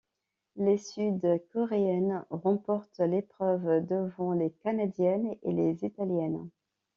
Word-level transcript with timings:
Les 0.55 0.79
Sud-Coréennes 0.79 2.25
remportent 2.31 2.97
l'épreuve 3.01 3.85
devant 3.85 4.31
les 4.33 4.49
Canadiennes 4.49 5.35
et 5.43 5.51
les 5.53 5.85
Italiennes. 5.85 6.49